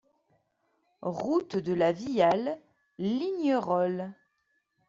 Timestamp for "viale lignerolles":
1.91-4.11